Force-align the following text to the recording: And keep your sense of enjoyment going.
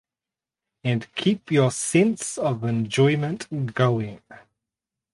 And 0.83 1.13
keep 1.13 1.51
your 1.51 1.69
sense 1.69 2.39
of 2.39 2.63
enjoyment 2.63 3.75
going. 3.75 4.19